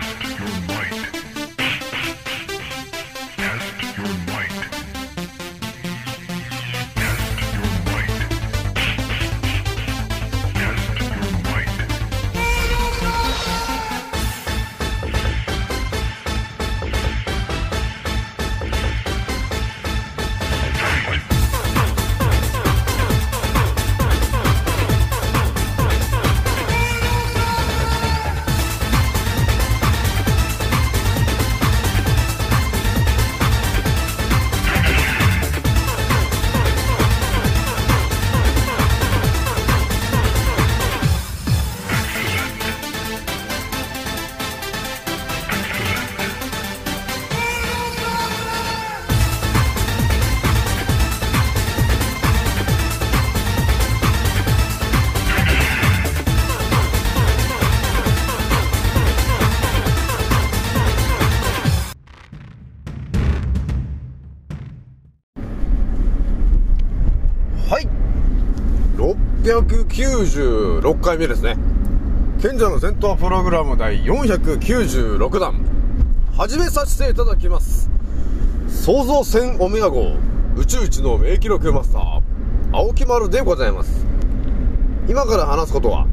[0.00, 1.33] Test your might.
[69.94, 71.56] 696回目ですね。
[72.42, 75.54] 賢者の戦闘プログラム第496弾。
[76.36, 77.88] 始めさせていただきます。
[78.66, 80.16] 創造船オメガ号
[80.56, 82.20] 宇宙一の名記録マスター
[82.72, 84.04] 青木丸でございます。
[85.08, 86.08] 今から話すことは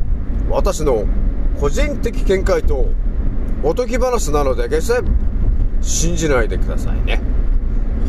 [0.47, 1.07] 私の
[1.59, 2.87] 個人的見解と
[3.63, 5.01] おとぎ話なので決して
[5.81, 7.19] 信じないでくださいね。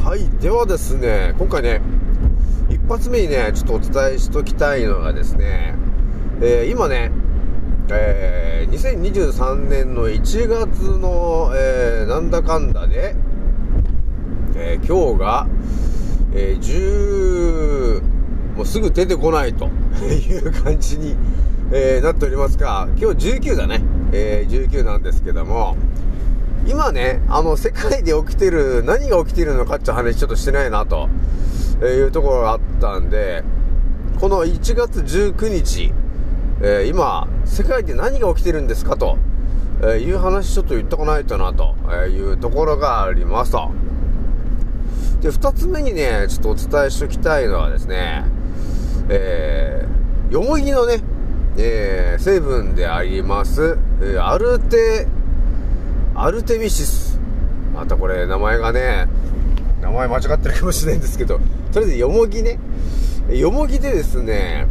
[0.05, 1.81] はいではですね今回ね
[2.85, 5.75] 一発目にね、ちょっとお伝えしときたいのがですね、
[6.41, 7.13] えー今ね、
[7.91, 13.15] えー2023年の1月の、えーなんだかんだで、
[14.57, 15.47] えー今日が、
[16.35, 18.03] え10、
[18.57, 19.67] もうすぐ出てこないと
[20.05, 21.15] いう感じに、
[21.73, 25.77] えなっておりますが、今日19だね、え19なんですけども、
[26.67, 31.09] 今ね、あの、世界で起きてる、何が起きてるのかって話ちょっとしてないなと。
[31.83, 33.43] えーいうところがあったんで、
[34.21, 35.93] この1月19日、
[36.61, 39.19] えー今、世界で何が起きてるんですかと、
[39.81, 43.73] えーいう話ちょっと言っとかないとなとえいうところがありますと。
[45.23, 48.25] で、2つ目にね、ちょっとお伝えしておきたいのはですね、
[49.09, 51.01] えー、よもぎのね、
[51.59, 55.09] えー成分であります、えアルテ、
[56.15, 57.19] アルテミシス。
[57.75, 59.09] またこれ名前がね、
[59.83, 61.41] 名前間違ってるかもしれないんですけど、
[61.73, 62.59] とりあえずよもぎね。
[63.31, 64.67] よもぎでですね、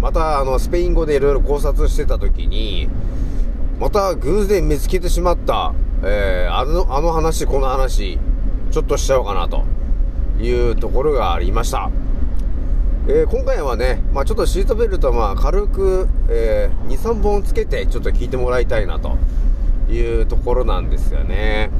[0.00, 2.88] またあの、スペイン語でいろいろ考察してた時に、
[3.80, 8.18] また偶然見つけてしまった、えーあの、あの話、この話、
[8.70, 9.64] ちょっとしちゃおうかなと
[10.40, 11.90] いうところがありました。
[13.08, 19.18] えー今回はね、まあちょっとシートベルトはまあ軽く、えー2、3本つけてちょっと聞いてもらいたいなと
[19.90, 21.70] いうところなんですよね。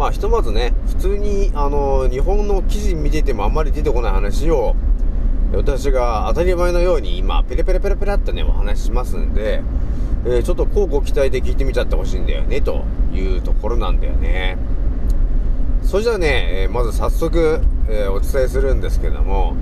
[0.00, 4.74] まあひとまずね、普通にあの、日本の記事見ててもあんまり出てこない話を、
[5.52, 9.62] 私が当たり前のように今、ペラペラペラペラってね、お話ししますんで、
[10.24, 14.56] えーちょっと交互期待で聞いてみちゃってほしいんだよね、というところなんだよね。
[15.82, 17.60] それじゃあね、えーまず早速、
[17.90, 19.54] えーお伝えするんですけども、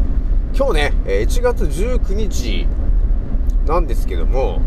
[0.57, 2.69] 今日ね、え1月19日
[3.67, 4.63] なんですけども、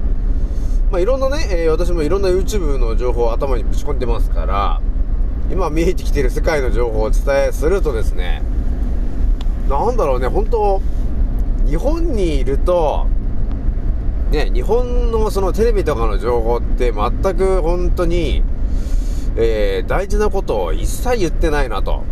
[0.91, 4.81] まあ、いろんなね、え私もいろんな YouTube の情報を頭にぶち込んでますから、
[5.51, 8.41] 今見えてきている世界の情報をお伝えするとですね、
[9.67, 10.81] なんだろうね、本当
[11.65, 13.05] 日本にいると、
[14.31, 18.43] ね、日本のそのテレビとかの情報って全く本当に、
[19.35, 22.03] えー大事なことを一切言ってないなと、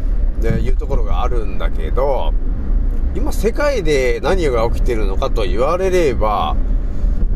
[0.42, 2.34] ね、いうところがあるんだけど、
[3.16, 6.58] 今世界で何が起きてるのかと言われれば、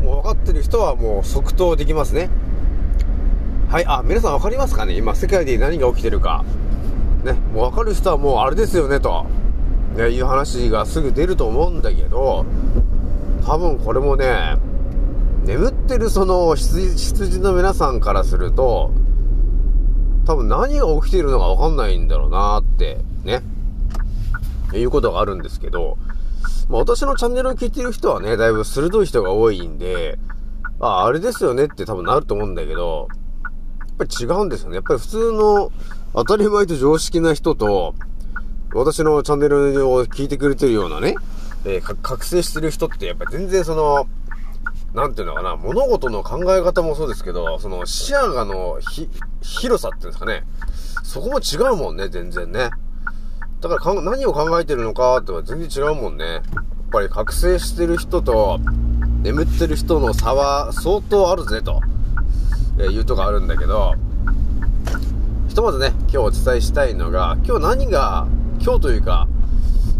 [0.02, 2.28] もう分かってる人はもう即答できますね。
[3.74, 4.94] はい、あ、皆さん分かりますかね？
[4.96, 6.44] 今世界で何が起きてるか。
[7.24, 9.26] ね、もう分かる人はもうあれですよね、と、
[9.96, 12.46] ね、いう話がすぐ出ると思うんだけど、
[13.44, 14.58] 多分これもね、
[15.44, 18.92] 眠ってるその羊の皆さんからすると、
[20.24, 23.42] 多分何が起きているのか分かんないんだろうなって、ね。
[24.72, 25.98] いうことがあるんですけど、
[26.68, 30.20] まあ私のチャンネルを聞いてる人はね、だいぶ鋭い人が多いんで、
[30.78, 33.08] あ、あれですよねって多分なると思うんだけど、
[33.96, 34.76] ぱり違うんですよね。
[34.76, 35.72] やっぱり普通の
[36.14, 37.94] 当たり前と常識な人と、
[38.72, 41.14] 私のチャンネルを聞いてくれてるようなね、
[41.64, 44.06] えー覚醒してる人ってやっぱり全然その、
[44.94, 48.78] なんていうのかな、物事の考え方もそうですけど、その視野がの、
[49.40, 50.44] 広さっていうんですかね、
[51.02, 52.70] そこも違うもんね、全然ね。
[53.60, 56.24] だから何を考えてるのかっては全然違うもんね。
[56.24, 56.42] やっ
[56.92, 58.60] ぱり覚醒してる人と
[59.22, 61.80] 眠ってる人の差は相当あるぜと
[62.78, 63.94] えーいうとこあるんだけど、
[65.48, 68.26] ひとまずね、今日お伝えしたいのが、今日何が、
[68.60, 69.28] 今日というか、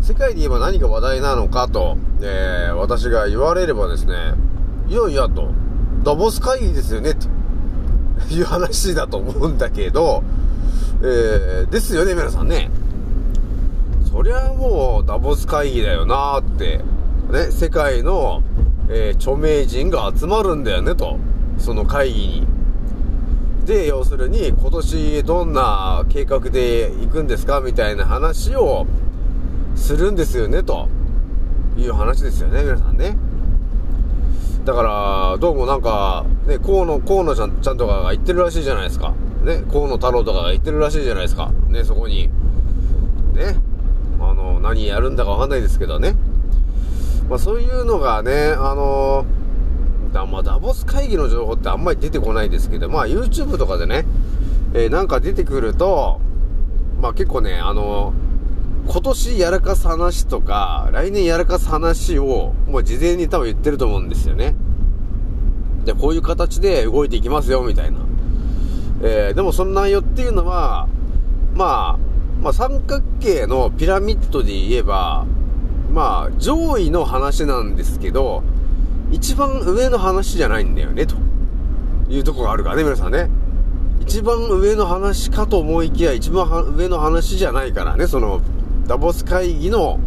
[0.03, 4.35] 世界で言えば何が話題なのかと、えー私が言われればですね、
[4.89, 5.49] いやいやと、
[6.03, 7.29] ダボス会議ですよね、と
[8.35, 10.23] いう話だと思うんだけど、
[11.03, 12.71] えーですよね、皆さんね。
[14.11, 16.81] そりゃもうダボス会議だよなーって、
[17.31, 18.43] ね、世界の、
[18.89, 21.17] えー著名人が集まるんだよねと、
[21.59, 22.54] その会議に。
[23.65, 28.87] で、要するに今年どんな計画で行くんですかみたいな話を
[29.75, 30.89] するんですよねと
[31.77, 33.17] いう話ですよね、皆さんね。
[34.65, 39.15] だから、どうもなんか、ね、河野、河野ちゃんちゃんとかが言ってるらしいじゃないですか。
[39.45, 41.51] ね、河野太郎とかが言ってるらしいじゃないですか。
[41.69, 42.29] ね、そこに。
[43.35, 43.57] ね、
[44.21, 46.17] あの、何やるんだかわかんないですけどね。
[47.29, 49.44] まあそういうのがね、あのだ
[50.27, 54.05] まあダボス会議の情報ってあんまり出てこないですけど、まあ YouTube とかでね、
[54.75, 56.21] えーなんか出てくると、
[57.01, 58.13] まあ結構ね、あの
[58.87, 64.55] 今年やらかす話とか、来年やらかす話を、もう事前に多分言ってると思うんですよね。
[65.85, 68.01] で、こういう形で動いていきますよ、みたいな。
[69.03, 70.89] えーでもその内容っていうのは、
[71.55, 75.27] まあ、まあ三角形のピラミッドで言えば、
[75.93, 78.43] まあ上位の話なんですけど、
[79.15, 81.15] 一番上の話じゃないんだよね、と
[82.09, 83.31] いうとこがあるからね、皆さんね。
[84.01, 88.41] 一番上の話かと思いきや、一番上の話じゃないからね、その、
[88.89, 90.01] ダボス会議の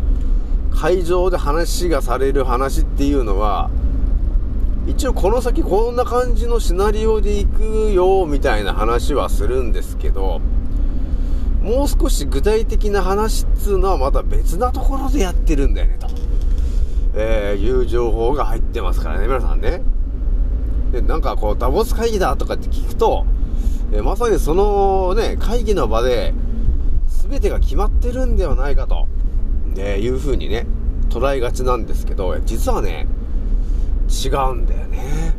[0.75, 3.69] 会場で話がされる話っていうのは、
[4.88, 7.63] 一応この先こんな感じのシナリオで行く
[7.94, 10.42] よ、みたいな話はするんですけど、
[11.63, 16.07] もう少し具体的な話っつうのはまた別なところでやってるんだよね、と。
[17.19, 19.81] えー、いう情報が入ってますからね、皆さんね。
[20.91, 23.25] で、なんかこう、ダボス会議だとかって聞くと、
[23.91, 26.35] えーまさにそのね、会議の場で、
[27.27, 29.07] 全てが決まってるんではないかと、
[29.77, 30.67] えーいう風にね、
[31.09, 33.07] 捉えがちなんですけど、実はね、
[34.07, 35.35] 違うんだよね。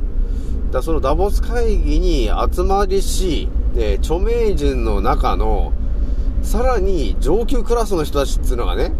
[0.72, 5.72] だそのダボス会議に集まりし、え著名人の中の、
[6.42, 8.92] さらに上級クラスの人たちっていうのがね、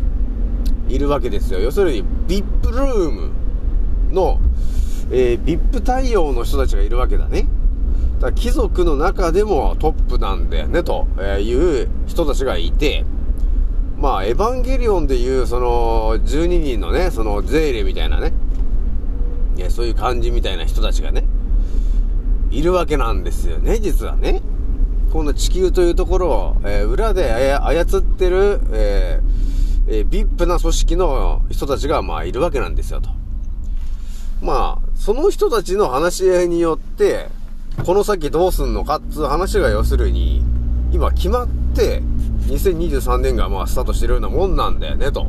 [0.89, 1.59] いるわけですよ。
[1.59, 3.31] 要するに、VIP ルーム
[4.13, 4.39] の、
[5.11, 7.49] えー VIP 対応の人たちがいるわけだね。
[8.21, 11.07] だから貴族の中でもトップなんだよね、と
[11.41, 13.05] いう人たちがいて、
[13.97, 18.33] まあ、エヴァンゲリオンでいう、その、12人のね、その、ゼーレみたいなね、
[19.71, 21.25] そういう感じみたいな人たちがね、
[22.51, 24.41] いるわけなんですよね、実はね。
[25.13, 29.48] この地球というところを、えー裏で操ってる、えー
[29.91, 33.09] えー、VIP な組織の人たちが、まあ、いるわけなんですよ、と。
[34.43, 37.29] まあ、その人たちの話し合いによって、
[37.85, 40.45] この先どうすんのかっつう話が要するに、
[40.93, 42.03] 今決まって、
[42.49, 45.27] 2023年がまあスタートしてるようなもんなんだよね、と。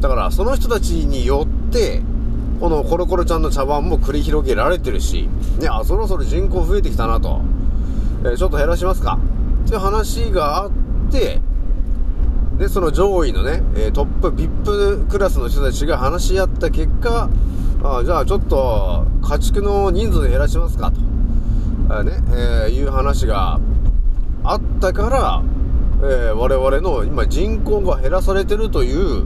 [0.00, 2.00] だから、その人たちによって、
[2.60, 5.28] このコロコロちゃんの茶番も繰り広げられてるし、
[5.58, 7.40] ね、あ、そろそろ人口増えてきたなと。
[8.22, 9.18] えーちょっと減らしますか
[9.64, 10.70] っていう話があっ
[11.10, 11.40] て、
[12.58, 17.30] で、その上位のね、えトップ VIP クラスの人たちが話し合った結果、
[17.84, 21.00] あじゃあちょっと家畜の人数で減らしますかと、
[21.94, 23.60] あね、えーいう話が
[24.42, 25.42] あったから、
[26.02, 29.24] えー我々の今人口が減らされてるという、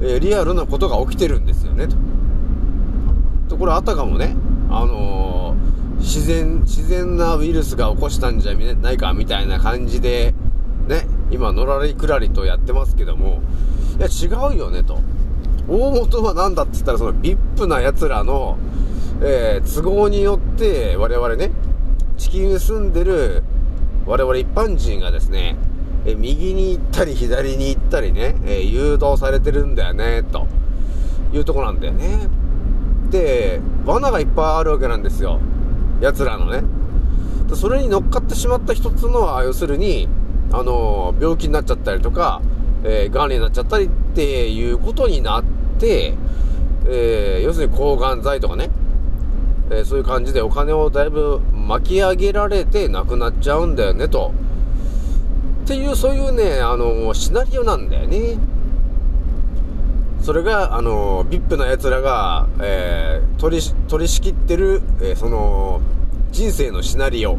[0.00, 1.96] えーリアルなことが起きてるんですよね、と。
[3.50, 4.34] とこれあたかもね、
[4.68, 5.54] あの
[6.00, 10.34] 自然、自然なウイルスが起こしたんじゃないかみたいな感じで、
[10.88, 13.40] ね、今、のらりくらりとやってますけども、
[13.98, 15.00] いや、違うよね、と。
[15.66, 18.58] 大元は何だって言ったら、その VIP な奴らの、
[19.22, 21.50] えー都合によって、我々ね、
[22.18, 23.42] 地球に住んでる
[24.06, 25.56] 我々一般人がですね、
[26.04, 30.46] え右に行ったり左に行ったりね、えー誘導されてるんだよね、と
[31.32, 32.28] いうとこなんだよね。
[33.10, 35.40] で、罠がいっぱいあるわけなんですよ。
[36.00, 36.62] 奴らのね。
[37.54, 40.08] それに乗っかってしまった一つのは、要するに、
[40.52, 42.42] あの病気になっちゃったりとか、
[42.84, 45.44] えー、癌になっちゃったりっていうことになっ
[45.78, 46.14] て、
[46.86, 48.70] えー要するに抗がん剤とかね、
[49.70, 54.32] えーそういう感じでお金をだいぶ巻き上げられて亡くなっちゃうんだよね、と。
[55.64, 58.36] っていう、そういうね、あのシナリオなんだよね。
[60.20, 65.80] それが、あの、VIP な奴らが、えー取り、取り仕切ってる、えその、
[66.30, 67.38] 人生のシナリオ、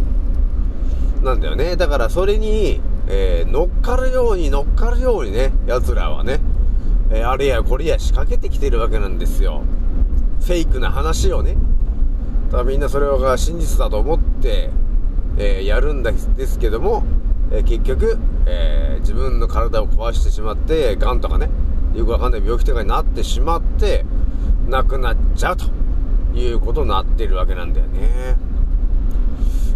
[1.24, 1.78] なんだよね。
[1.78, 6.40] だから、それに、えー乗っかるように乗っかるようにね、奴らはね、
[7.12, 9.64] えーあれやこれや仕掛けてきてるわけなんですよ。
[10.42, 11.56] フェイクな話をね。
[12.52, 14.70] からみんなそれが真実だと思って、
[15.38, 16.14] えーやるんで
[16.46, 17.04] すけども、
[17.52, 21.50] え結局、え自分の体を壊してしまって、癌とかね、
[21.96, 24.06] よくわかんない病気とかになってしまって、
[24.70, 25.66] 亡くなっちゃうと
[26.36, 28.38] いうことになってるわけなんだよね。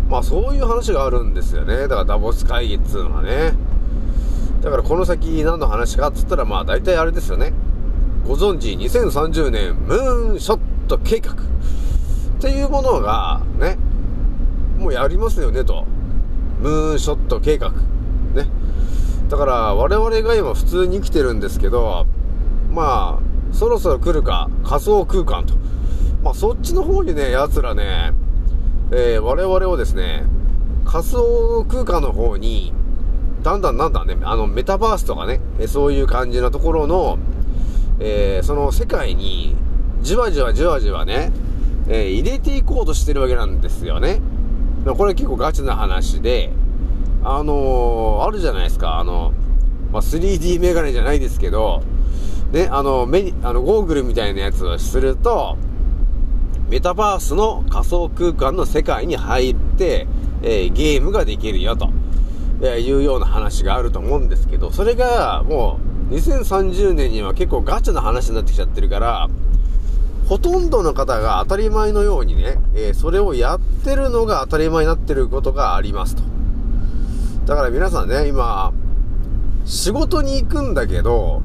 [0.09, 1.81] まあそういう話があるんですよね。
[1.81, 3.53] だからダボス会議っつうのはね。
[4.61, 7.53] だからこの先何の話かっつったらまあ大体あれですよね。
[8.25, 11.35] ご存知2030年ムーンショット計画っ
[12.41, 13.77] ていうものがね、
[14.77, 15.85] もうやりますよねと。
[16.59, 17.71] ムーンショット計画。
[17.71, 18.47] ね。
[19.29, 22.05] だから我々が今普通に生きてるんですけど、
[22.71, 25.55] まあ、そろそろ来るか仮想空間と。
[26.23, 28.13] まあそっちの方にね、奴らね、
[28.91, 30.23] えー我々をですね、
[30.85, 32.73] 仮想空間の方に、
[33.43, 37.17] だんだんだんだんね、あの、メタバースとかね、そういう感じのところの、
[37.99, 39.55] えーその世界に、
[40.01, 41.31] じわじわじわじわね、
[41.87, 44.21] えー入れていこうとしてるわけなんですよね。
[44.85, 46.51] これ結構ガチな話で、
[47.23, 49.33] あのーあるじゃないですか、あの、
[49.91, 51.81] まあ、3D メガネじゃないですけど、
[52.53, 55.57] ね、あの、目に、あの、ゴーグルみたいなやつをすると、
[56.69, 60.07] メタバースの仮想空間の世界に入って、
[60.43, 61.89] えーゲームができるよと、
[62.61, 65.79] えいうような話があると思うんですけど、それがも
[66.11, 69.29] う2030年には結構ガチな話になってきちゃってるから、
[70.27, 76.23] ほとんどの方が当たり前のようにね、えーそれをやってるのが当たり前になってることがありますと。
[77.45, 78.73] だから皆さんね、今、
[79.63, 81.41] 仕事に行くんだけど、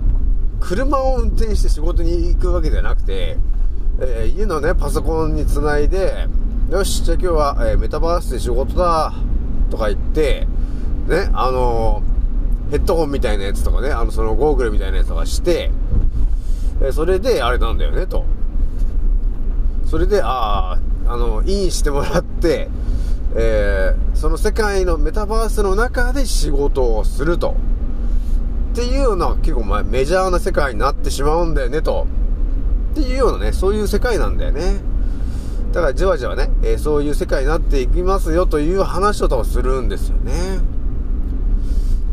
[0.58, 3.38] 車を運転して仕事に行くわけじゃなくて、
[4.04, 6.26] えー家のね、パソコンにつないで、
[6.70, 9.14] よし、じゃあ今日は、えーメタバースで仕事だ、
[9.70, 10.48] とか言って、
[11.06, 12.12] ね、あのー
[12.72, 15.70] ヘッドホンみたいなやつとかね、あの、そのゴーグルみたいなやつとかして、
[16.82, 18.24] えそれで、あれなんだよね、と。
[19.84, 22.68] それで、ああ、あの、インしてもらって、
[23.36, 27.56] えーその世界のメタバースの中で仕事をすると。
[28.72, 32.06] っていうような結構まあメジャーな世界になってしまうんだよねと。
[32.92, 34.80] っていうようなね、そういう世界なんだよね。
[35.72, 40.60] だからじわじわね、えーそういう世界になっていきますよという話を多分するんですよね。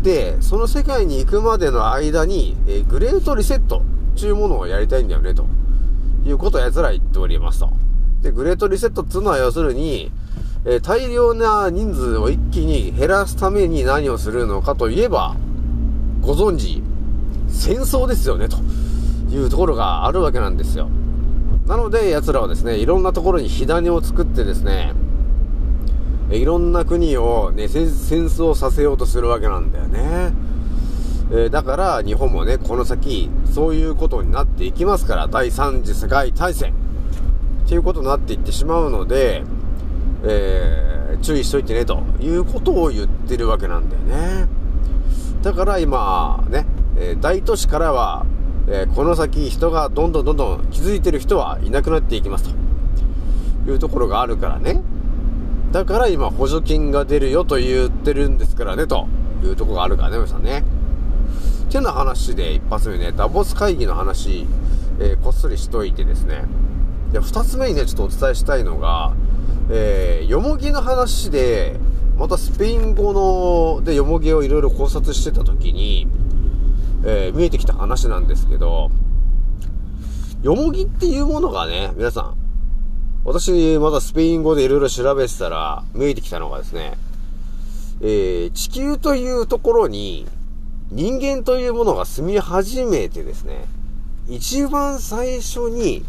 [0.02, 3.84] で、その世界に行くまでの間に、えーグレートリセット
[4.16, 5.46] っていうものをやりたいんだよねと。
[6.26, 7.70] いうことを奴ら言っておりますと。
[8.22, 10.12] で、グレートリセットっていうのは要するに、
[10.64, 15.36] えー大量な人数を一気に減らすために何をするのかといえば、
[16.22, 16.82] ご存知、
[17.50, 18.58] 戦争ですよね、と
[19.30, 20.90] いうところがあるわけなんですよ。
[21.68, 24.94] なので、奴らはですね、いろんなところに火種を作ってですね、
[26.32, 30.34] いろんな国をね、戦争させようとするわけなんだよね。
[31.32, 36.74] えーだから、日本もね、この先、そういうことになっていきますから、第三次世界大戦、
[37.66, 39.44] っていうことになっていってしまうので、
[40.24, 40.90] えー
[41.22, 44.48] 注意しといてね、ということを言ってるわけなんだよね。
[45.42, 46.66] だから今、ね、
[46.98, 48.26] え大都市からは、
[48.72, 52.54] えーこの先人がどんどんどんどん気づいてる人はいなくなっていきます
[53.66, 54.82] というところがあるからね。
[55.72, 59.08] だから今補助金が出るよと言ってるんですからね、と
[59.44, 60.64] いうところがあるからね、皆さんね。
[61.70, 64.48] てな話で一発目ね、ダボス会議の話、
[65.00, 66.46] えーこっそりしといてですね。
[67.12, 69.14] で、二つ目にね、ちょっとお伝えしたいのが、
[69.72, 71.80] えー、よもぎの話で、
[72.18, 76.08] またスペイン語の、でよもぎをいろいろ考察してた時に、
[77.06, 78.92] えー見えてきた話なんですけど、
[80.42, 82.36] よもぎっていうものがね、皆さん、
[83.26, 86.98] 私、まだスペイン語でいろいろ調べてたら、見えてきたのがですね、
[88.02, 90.26] えー地球というところに、
[90.92, 93.66] 人間というものが住み始めてですね、
[94.28, 96.04] 一番最初に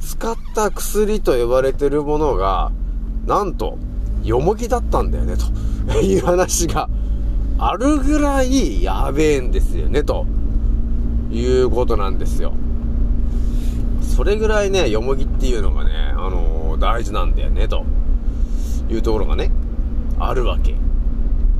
[0.00, 2.72] 使った薬と呼ばれてるものが、
[3.26, 3.78] なんと、
[4.22, 5.36] よもぎだったんだよね、
[5.88, 6.88] という話が
[7.64, 10.26] あるぐらいやべえんですよね、と
[11.30, 12.54] いうことなんですよ。
[14.00, 17.84] それぐらいね、よもぎっていうのがね、あのー大事なんだよね、と
[18.90, 19.52] いうところがね、
[20.18, 20.74] あるわけ。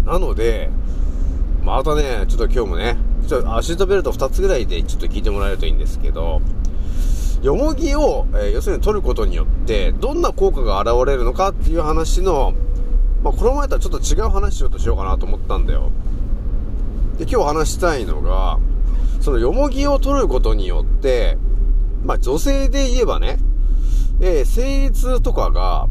[0.04, 0.70] なので、
[1.62, 2.96] またね、ちょっと今日もね、
[3.28, 6.42] ちょアシートベルト2つぐらいでちょっと聞いてもらえるといいんですけど、
[7.42, 12.54] よもぎを、えー要するに取ることによって、どんな効果が現れるのかっていう話の、
[13.22, 15.92] まあ、この前とはちょっと違う話しようとしようかなと思ったんだよ。
[17.18, 18.58] で、今日話したいのが、
[19.20, 21.38] そのよもぎを取ることによって、
[22.04, 23.38] まあ、女性で言えばね、
[24.20, 25.88] えー生理痛とかが、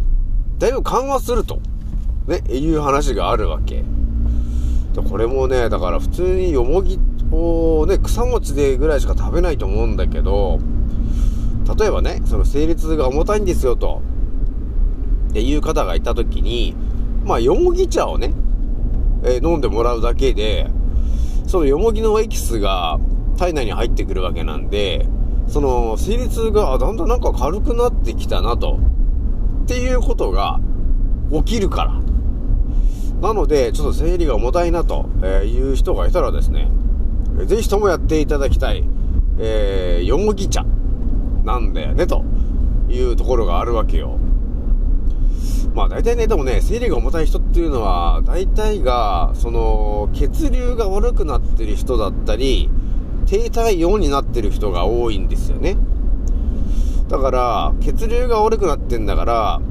[0.60, 1.60] だいぶ緩和すると、
[2.28, 3.84] ね、いう話があるわけ。
[4.94, 7.00] でこれもね、だから普通によもぎ
[7.32, 10.60] をね、草餅でぐらいしか食べないと思うんだけど、
[11.80, 14.02] 例えばね、その生理痛が重たいんですよと
[15.30, 16.76] っていう方がいた時に、
[17.24, 18.34] まあ、よもぎ茶をね、
[19.24, 20.68] えー飲んでもらうだけで、
[21.48, 23.00] そのよもぎのエキスが
[23.38, 25.08] 体内に入ってくるわけなんで、
[25.48, 28.80] その、生理痛がだんだんなんか軽くなってきたなと、
[29.64, 30.60] っていうことが
[31.32, 32.02] 起きるから。
[33.22, 36.72] なので、ちょっと生理が重たいなとえいう人がいたらですね、
[37.46, 38.84] ぜひともやっていただきたい、
[39.40, 40.66] えー、よもぎ茶
[41.44, 42.24] なんだよね、と
[42.90, 44.18] いうところがあるわけよ。
[45.74, 52.70] まあ大体ね、でもね、生理が重たい人っていうのは、大体が、その、血流が悪くなってる人だったり、
[53.26, 55.78] 低体温になってる人が多いんですよね。
[57.08, 59.62] だから、血流が悪くなってんだから、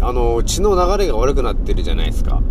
[0.00, 2.42] あの、血の流れが悪くなってるじゃないですか。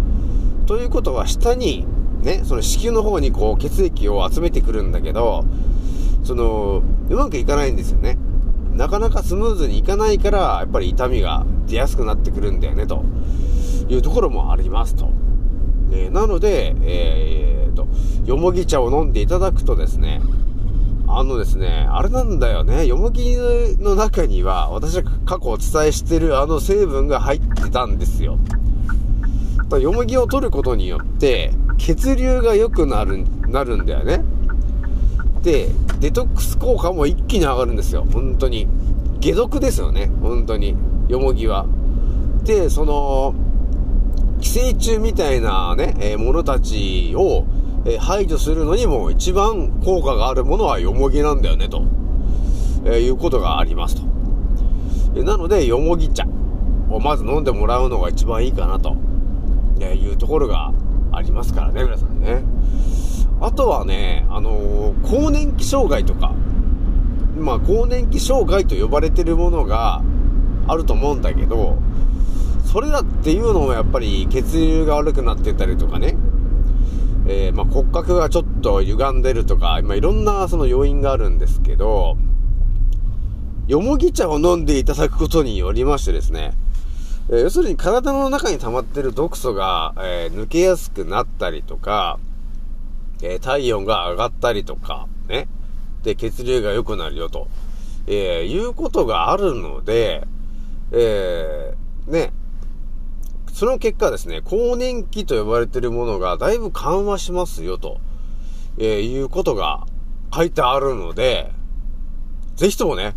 [0.66, 1.86] ということは、下に、
[2.22, 5.46] ね、その子宮の方にこう、血液を集めてくるんだけど、
[6.24, 8.18] その、うまくいかないんですよね。
[8.74, 13.04] なかなかスムーズにいかないから、やっぱり痛みが出やすくなってくるんだよね、と
[13.90, 15.10] いうところもありますと。
[15.92, 17.88] えなので、えーと、
[18.26, 20.22] よもぎ茶を飲んでいただくとですね、
[21.08, 23.36] あのですね、あれなんだよね、よもぎ
[23.80, 28.38] の中には、私が過去お伝えしてるあの成分が入ってたんですよ。
[29.70, 34.24] だよもぎを取ることによって、血流が良くなる、なるんだよね。
[35.44, 35.70] で、
[36.00, 38.06] デトックス効果も一気に上がるんですよ。
[38.12, 38.68] 本当に。
[39.22, 40.12] 解毒ですよね。
[40.22, 40.76] 本当に。
[41.08, 41.66] よもぎは。
[42.44, 43.34] で、その、
[44.40, 47.46] 寄生虫みたいなね、えーものたちを、
[47.86, 51.84] えー排除するのにも一番効果があるものはよもぎなんだよね、と、
[52.86, 55.24] えーいうことがありますと。
[55.24, 56.26] なので、よもぎ茶
[56.90, 58.96] をまず飲んでもらうのが一番いいかなと、
[59.80, 60.72] えいうところが
[61.12, 62.44] ありますからね、皆さんね。
[63.42, 66.34] あとはね、あのー更年期障害とか、
[67.38, 70.02] まあ、更年期障害と呼ばれてるものが
[70.68, 71.80] あると思うんだけど、
[72.66, 76.16] それらっていうのもやっぱり血流が悪くなってたりとかね、
[77.28, 82.18] えーまあ、骨格がちょっと歪んでるとか、まあ、いろんなその要因があるんですけど、
[83.68, 86.54] よもぎ茶を飲んでいただくことによりましてですね、
[87.30, 92.20] えー要するに体の中に溜まってる毒素が、えー抜けやすくなったりとか、
[93.22, 95.48] えー体温が上がったりとか、ね。
[96.04, 97.48] で、血流が良くなるよと、
[98.08, 100.28] えーいうことがあるので、
[100.92, 102.34] えーね。
[103.54, 108.00] その結果ですね、更年期と呼ばれているものがだいぶ緩和しますよと、
[108.78, 109.86] えーいうことが
[110.34, 111.52] 書いてあるので、
[112.56, 113.16] ぜひともね、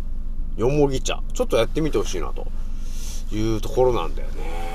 [0.57, 2.47] よもぎ茶、ちょっとやってみてほしいなと
[3.33, 4.74] いうところなんだよね。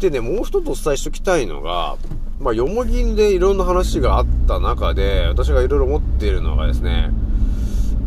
[0.00, 1.98] でね、もう一つお伝えしておきたいのが、
[2.40, 7.10] まあ、よもぎでいろんな話があった中で、私がいろいろ持っているのがですね、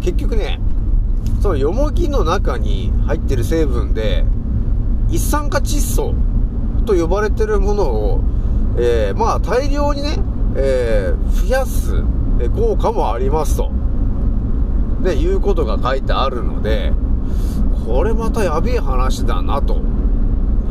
[0.02, 0.60] 結局ね、
[1.40, 4.26] そのよもぎの中に入ってる成分で、
[5.10, 6.16] 一酸化窒素
[6.88, 8.22] と呼ばれてるものを、
[8.80, 10.18] えーまあ大量にね、
[10.56, 12.04] えー増やす
[12.56, 13.72] 効果もありますと。
[15.04, 16.92] で、いうことが書いてあるので、
[17.86, 19.82] これまたやべえ話だなと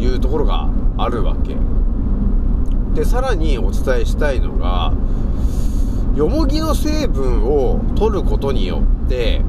[0.01, 1.57] いうところがあるわけ。
[2.95, 4.93] で、さらにお伝えしたいのが、
[6.15, 9.43] よもぎの成分を取ることによって、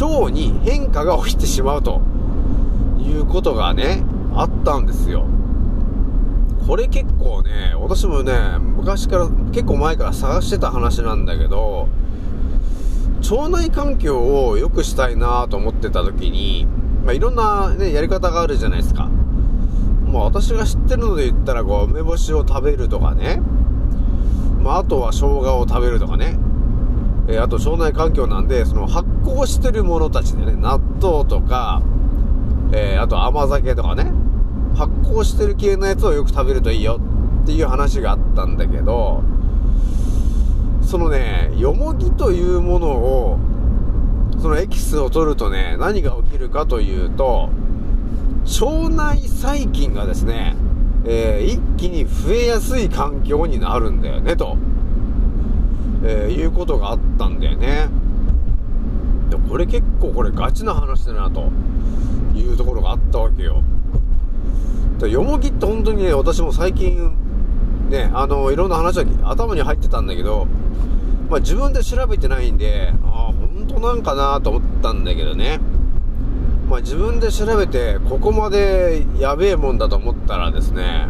[0.00, 2.00] 腸に変化が起きてしまうと
[2.98, 4.02] いうことがね、
[4.34, 5.26] あったんですよ。
[6.66, 11.88] これ結構ね、私もね、昔から、結構前から探してた話なんだけど、
[13.30, 16.66] 腸内環境を良くしたいなと思ってた時に、
[17.04, 19.09] まあ、いろんなね、やり方があるじゃないですか。
[20.10, 23.40] まあ私が知ってるので言ったら、こう、梅干しを食べるとかね。
[24.62, 26.38] まああとは生姜を食べるとかね。
[27.28, 31.82] えーあと腸内環境なんで、その発酵してるものたちでね、納豆とか、
[32.72, 34.12] えーあと甘酒とかね。
[34.74, 37.00] 発酵してる系のやつをよく食べるといいよ
[37.42, 39.22] っていう話があったんだけど、
[40.82, 43.38] そのね、よもぎというものを、
[44.40, 47.50] そのエキスを取るとね、何が起きるかというと、
[48.44, 50.56] 腸内細菌がですね、
[51.04, 54.56] えー一気に増えやすい環境になるんだよね、と、
[56.04, 57.88] えーいうことがあったんだよね。
[59.30, 61.50] でこれ結構これガチな話だな、と
[62.34, 63.62] いうところがあったわけよ。
[64.98, 67.12] でよもぎって本当にね、私も最近、
[67.88, 70.46] ね、あの、いろんな話は頭に入ってたんだけど、
[71.30, 75.60] まあ自分で調べてないんで、ああ、本当なんかなと思ったんだけどね。
[76.70, 81.08] まあ自分で調べて、ここまでやべえもんだと思ったらですね、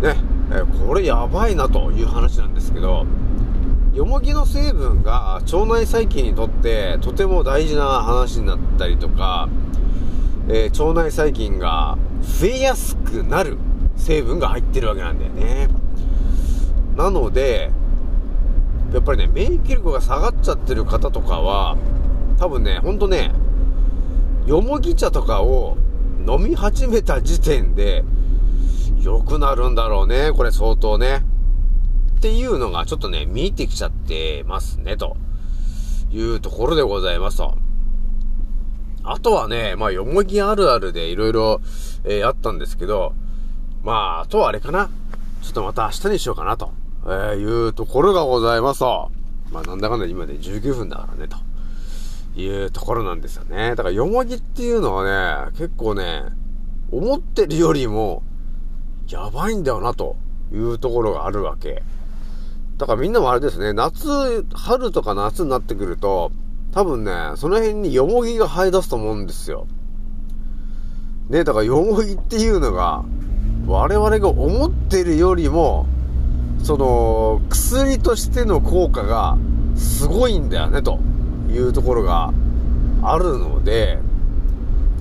[0.00, 0.14] ね、
[0.52, 3.04] えこれやばいなという話なんですけど、
[3.92, 9.48] よもぎの成分が腸内細菌にとってとても大事な話になったりとか、
[10.46, 13.58] えー腸内細菌が増えやすくなる
[13.96, 15.68] 成分が入ってるわけなんだよね。
[16.96, 17.72] なので、
[18.94, 21.76] やっぱりね、免疫力が下がっちゃってる方とかは、
[22.38, 23.32] 多分ね、ほんとね、
[24.48, 25.76] よもぎ茶とかを
[26.26, 28.02] 飲み始めた時点で、
[28.98, 31.22] 良くなるんだろうね、これ相当ね。
[32.16, 35.18] っていうのがちょっとね、見えてきちゃってますね、と
[36.10, 37.58] いうところでございますと。
[39.04, 41.60] あとはね、まあ、よもぎあるあるでいろいろ、
[42.04, 43.12] えあったんですけど、
[43.84, 44.88] まあ、あとはあれかな。
[45.42, 46.72] ちょっとまた明日にしようかなと、
[47.06, 49.10] えいうところがございますと。
[49.52, 51.36] まあ、なんだかんだ今で19分だからね、と
[52.42, 53.70] いうところなんですよね。
[53.70, 56.24] だから、よもぎっていうのはね、結構ね、
[56.92, 58.22] 思ってるよりも、
[59.08, 60.16] やばいんだよな、と
[60.52, 61.82] いうところがあるわけ。
[62.76, 66.30] だからみんなもあれですね、夏、春とか夏になってくると、
[66.72, 69.66] 多分ね、その辺によもぎが生え出すと思うんですよ。
[71.28, 73.04] ね、だからよもぎっていうのが、
[73.66, 75.86] 我々が思ってるよりも、
[76.62, 79.36] その、薬としての効果が
[79.74, 81.00] すごいんだよね、と
[81.48, 82.32] いうところが
[83.02, 83.98] あるので、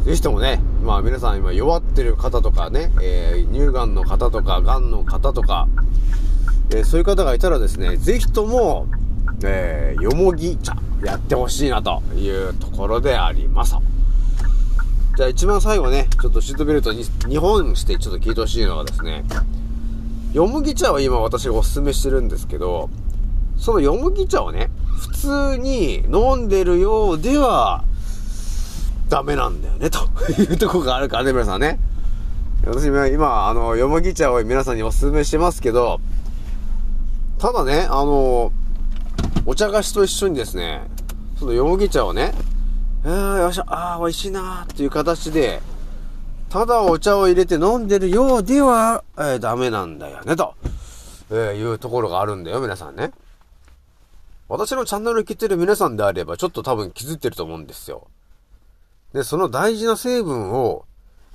[0.04, 5.68] ぜひともね、まあ皆さん今弱ってる方とかね、えー乳がんの方とか、がんの方とか、
[6.72, 8.88] えーそういう方がいたらですね、ぜひとも、
[9.44, 13.76] えーよもぎ茶やってほしいなというところであります。
[15.18, 19.26] じゃあ一番最後ね、ちょっとシートベルトに2本してちょっと聞いてほしいのはですね、
[20.32, 22.90] よもぎ茶は今私がおすすめしてるんですけど、
[23.58, 27.84] そのよもぎ茶をね、普通に飲んでるようでは、
[29.10, 30.00] ダメなんだよね、と
[30.42, 31.80] いうとこがあるからね、皆さんね。
[32.66, 36.00] 私今、あの、よもぎ茶を皆さんにお勧めしてますけど、
[37.40, 38.52] ただね、あの、
[39.46, 40.88] お茶菓子と一緒にですね、
[41.40, 42.34] そのよもぎ茶をね、
[43.06, 45.62] あーよっしゃ、あー美味しいなーっていう形で、
[46.50, 50.56] ただお茶を入れて飲んでるようでは、えーダメなんだよね、と、
[51.30, 53.12] えーいうところがあるんだよ、皆さんね。
[54.50, 58.08] 私のチャンネルを聞いてる皆さんであれば、ちょっと多分気づいてると思うんですよ。
[59.14, 60.86] で、その大事な成分を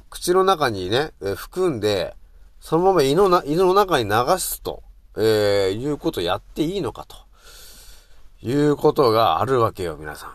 [0.08, 2.14] 口の中にね、え含んで、
[2.60, 4.82] そのまま胃のな、胃の中に流すと、
[5.16, 7.16] えーいうことやっていいのかと。
[8.44, 10.32] いうことがあるわけよ、皆さん。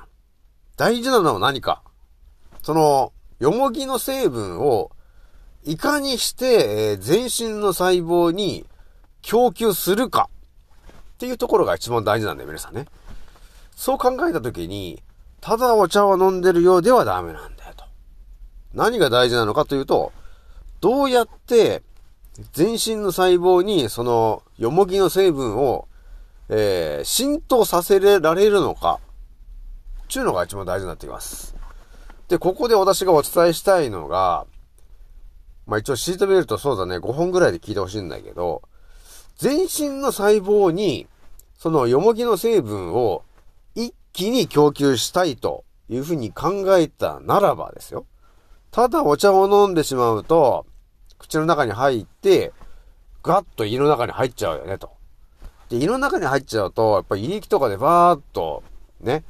[0.77, 1.81] 大事なのは何か。
[2.61, 4.91] その、よもぎの成分を、
[5.63, 8.65] いかにして、えー全身の細胞に
[9.21, 10.29] 供給するか。
[11.17, 12.85] っていうところが一番大事なんだよ、皆さんね。
[13.75, 15.01] そう考えたときに、
[15.41, 17.85] ただお茶を飲んでるようではダメなんだよと。
[18.75, 20.13] 何が大事なのかというと、
[20.79, 21.81] どうやって
[22.53, 25.87] 全身の細胞にそのよもぎの成分を、
[26.49, 28.99] えー浸透させられるのか、
[30.03, 31.55] っていうのが一番大事になってきます。
[32.27, 34.45] で、ここで私がお伝えしたいのが、
[35.65, 38.61] まあ一応シートベルトそうだね、5本ぐらいで聞いてほしいんだけど、
[39.37, 41.07] 全身の細胞に、
[41.57, 43.23] そのよもぎの成分を
[43.75, 48.05] 一気に供給したいというふうに考えたならばですよ。
[48.71, 50.65] ただお茶を飲んでしまうと、
[51.17, 52.53] 口の中に入って、
[53.23, 54.91] ガッと胃の中に入っちゃうよね、と。
[55.69, 58.63] で、胃の中に入っちゃうと、やっぱり胃液とかでバーっと、
[59.01, 59.23] ね、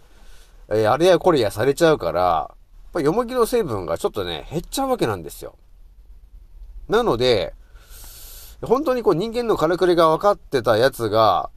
[0.69, 2.57] えーあれやこれやされちゃうから、やっ
[2.93, 5.55] ぱりよもぎの成分がちょっとね、減っちゃうわけなんですよ。
[6.87, 7.53] なので、
[8.61, 11.49] 本当にこう人間のからくりが分かってたやつが、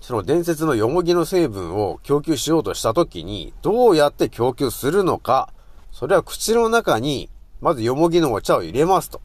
[0.00, 5.52] その伝説のよもぎの成分を供給しようとしたときに、どうやって供給するのか、
[5.92, 9.20] それは口の中に、まずよもぎのお茶を入れますと。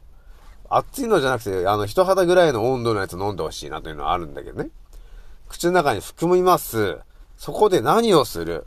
[0.68, 4.70] 熱いのじゃなくて、あの、人肌ぐらいの温度のやつ飲んでほしいなというのはあるんだけどね。
[5.48, 6.98] 口の中に含みます。
[7.36, 8.66] そこで何をする？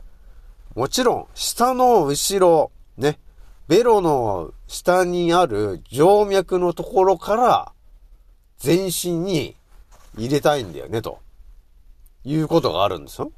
[0.74, 3.18] もちろん、下の後ろ、ね、
[3.66, 7.72] ベロの下にある静脈のところから、
[8.58, 9.56] 全身に
[10.16, 11.18] 入れたいんだよね、と。
[12.24, 13.32] いうことがあるんですよ。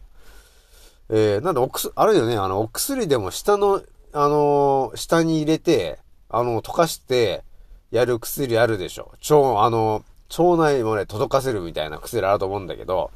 [1.11, 7.43] えー、なんでおくす、あるよね、あの、お薬でも下の、あのー下に入れて、あの、溶かして、
[7.91, 9.13] やる薬あるでしょ。
[9.31, 10.05] 腸、あの、
[10.39, 13.11] 腸内もね、届かせるみたいな薬あると思うんだけど、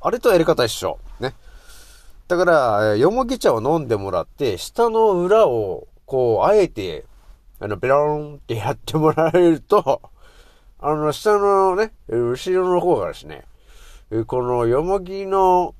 [0.00, 0.98] あれとやり方一緒。
[1.20, 1.34] ね。
[2.28, 7.04] だから、えーよもぎ茶を飲んでもらって、下の裏を、こう、あえて、
[7.60, 10.02] あの、ベローンってやってもらえると、
[10.78, 13.44] あの、下のね、後ろの方がですね、
[14.26, 15.74] このよもぎの、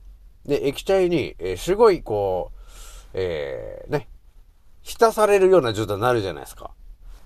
[0.46, 2.56] ね、液体に、すごい、こう、
[3.12, 4.09] えーね、
[4.82, 6.70] 浸されるような状態になるじゃないですか。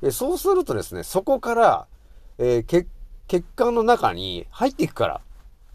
[0.00, 1.86] でそうするとですね、そこから、
[2.38, 2.88] えー血、
[3.28, 5.20] 血管の中に入っていくから、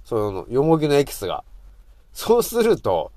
[0.03, 1.43] その、よもぎのエキスが。
[2.11, 3.11] そうすると、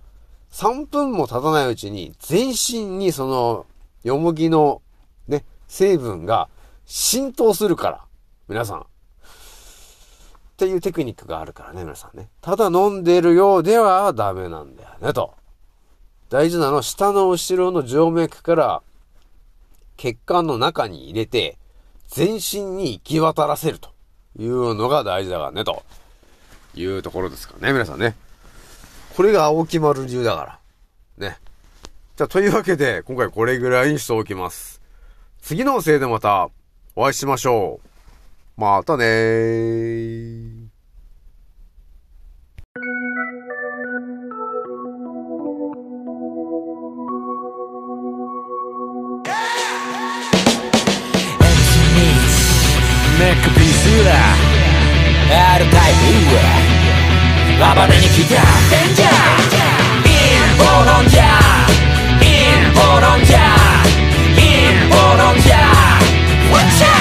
[0.52, 3.66] 3分も経たないうちに、全身にその、
[4.04, 4.82] よもぎの
[5.26, 6.48] ね、成分が
[6.86, 8.07] 浸透するから、
[8.48, 8.80] 皆さん。
[8.80, 8.84] っ
[10.56, 12.28] ていうテクニックがあるからね、皆さんね。
[12.40, 15.34] ただ飲んでるようではダメなんだよね、と。
[16.30, 18.82] 大事なのは下の後ろの静脈から
[19.96, 21.56] 血管の中に入れて
[22.08, 23.90] 全身に行き渡らせると
[24.38, 25.84] いうのが大事だからね、と
[26.74, 28.16] いうところですかね、皆さんね。
[29.16, 30.58] これが青木丸流だか
[31.18, 31.28] ら。
[31.28, 31.38] ね。
[32.16, 34.80] じゃあ、というわけで、今回これぐらいにしておきます。
[35.40, 36.48] 次のせいでまた
[36.96, 37.87] お会いしましょう。
[38.58, 40.68] またねー。
[53.20, 54.10] ネックピースだ
[55.54, 56.34] R タイプ
[57.58, 59.54] 暴れに来たデンジャー
[60.02, 62.26] インボロンジャーイ
[62.66, 63.40] ンボロンジャー
[64.34, 65.58] インボロンジャー
[66.50, 66.98] ワッチャー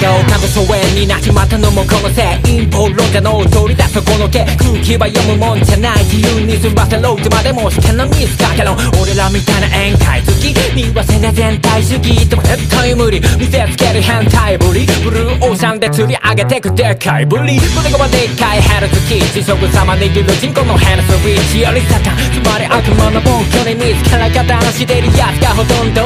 [0.00, 17.56] が丘の疎遠になっちまったのもこのせい陰謀論者の取り出すこの毛空気は読むもんじゃない自由に済ませろってまでもしてのミスかけろ俺らみたいな宴会好き見忘れ全体主義でも絶対無理見せつける変態ぶりブルーオーシャンで釣り上げてくでっかいぶり。
[17.56, 26.02] 胸がでっかいヘルツキー地食様握る人口のヘルスリーチよりサタンつまり悪魔の暴挙に見つから方のしてるやつがほとんど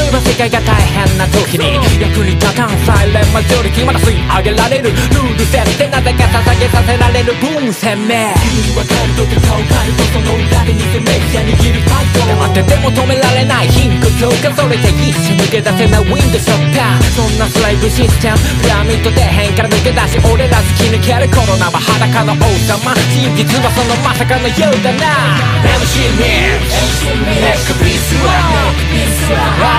[0.00, 25.34] 例えば世界が大変な時に役に立たんサイレンマジョリティまだ吸い上げられるルール設定なぜか捧げさせられる分鮮明君はカルトで顔カルトその裏で偽メディア握るファイト黙ってても止められない貧困強化それで一瞬抜け出せないウィンドショッターそんなスライブシステムピラミッド底辺から抜け出し俺ら突き抜けるコロナは裸の王様真実はそのまさかのようだな
[25.82, 26.94] MC ミッ
[27.42, 28.62] ネックピースは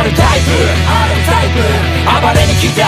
[0.04, 1.56] R タイプ
[2.06, 2.88] 暴れに来た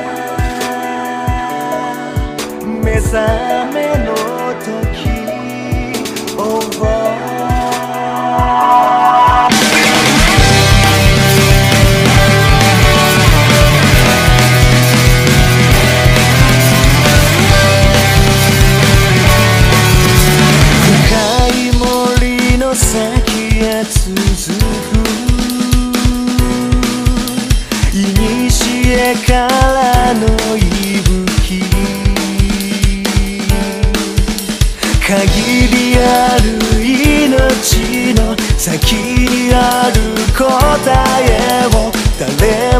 [2.81, 3.90] 目覚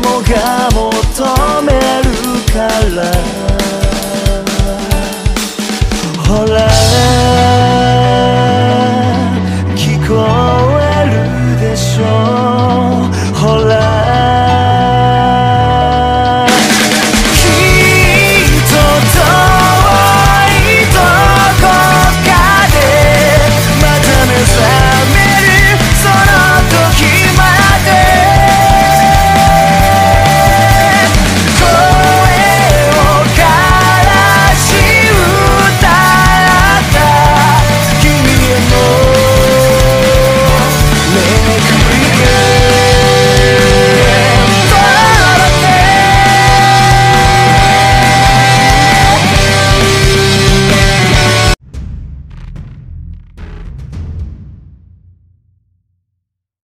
[0.04, 2.10] もが求める
[2.52, 3.31] から